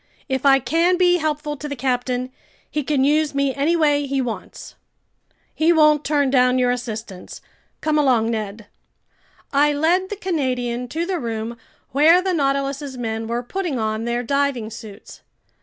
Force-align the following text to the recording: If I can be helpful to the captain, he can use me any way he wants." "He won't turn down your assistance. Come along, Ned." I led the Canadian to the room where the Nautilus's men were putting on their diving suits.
If 0.27 0.47
I 0.47 0.57
can 0.57 0.97
be 0.97 1.17
helpful 1.19 1.55
to 1.57 1.67
the 1.69 1.75
captain, 1.75 2.31
he 2.67 2.81
can 2.81 3.03
use 3.03 3.35
me 3.35 3.53
any 3.53 3.75
way 3.75 4.07
he 4.07 4.19
wants." 4.19 4.73
"He 5.53 5.71
won't 5.71 6.03
turn 6.03 6.31
down 6.31 6.57
your 6.57 6.71
assistance. 6.71 7.39
Come 7.81 7.99
along, 7.99 8.31
Ned." 8.31 8.65
I 9.53 9.73
led 9.73 10.09
the 10.09 10.15
Canadian 10.15 10.87
to 10.87 11.05
the 11.05 11.19
room 11.19 11.55
where 11.91 12.19
the 12.19 12.33
Nautilus's 12.33 12.97
men 12.97 13.27
were 13.27 13.43
putting 13.43 13.77
on 13.77 14.05
their 14.05 14.23
diving 14.23 14.71
suits. 14.71 15.21